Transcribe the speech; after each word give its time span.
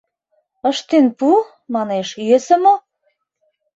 —Ыштен 0.69 1.05
пу, 1.17 1.29
манеш, 1.73 2.09
йӧсӧ 2.27 2.55
мо? 2.63 2.75